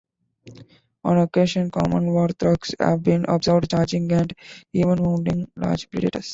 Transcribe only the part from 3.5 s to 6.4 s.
charging and even wounding large predators.